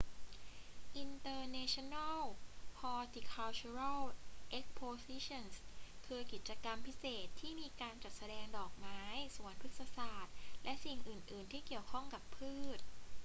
[1.05, 2.21] international
[2.81, 4.01] horticultural
[4.59, 5.55] expositions
[6.05, 9.01] คือกิจกรรมพิเศษที่มีการจัดแสดงดอกไม้
[9.35, 10.33] สวนพฤกษศาสตร์
[10.63, 12.79] และสิ่งอื่น ๆ ที่เกี่ยวข้องกับพืช